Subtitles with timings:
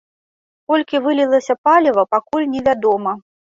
[0.73, 3.17] Колькі вылілася паліва, пакуль невядома.